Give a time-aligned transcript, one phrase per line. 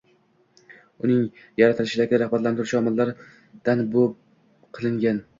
[1.07, 1.25] Uning
[1.61, 4.07] yaratilishidagi rag‘batlantiruvchi omillardan biri bu
[4.79, 5.21] qilingan.